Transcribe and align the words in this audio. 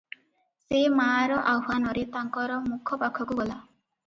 ସେ 0.61 0.79
ମାଆର 0.99 1.37
ଆହ୍ୱାନରେ 1.51 2.07
ତାଙ୍କର 2.17 2.57
ମୁଖ 2.71 3.01
ପାଖକୁ 3.05 3.39
ଗଲା। 3.43 3.61